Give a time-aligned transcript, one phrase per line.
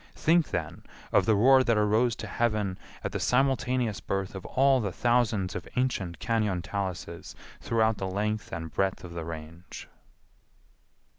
[0.15, 0.81] Think, then,
[1.11, 5.53] of the roar that arose to heaven at the simultaneous birth of all the thousands
[5.55, 9.87] of ancient cañon taluses throughout the length and breadth of the Range!